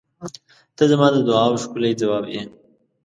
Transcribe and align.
ته 0.75 0.83
زما 0.91 1.07
د 1.13 1.17
دعاوو 1.27 1.61
ښکلی 1.63 1.91
ځواب 2.01 2.25
یې. 2.33 2.43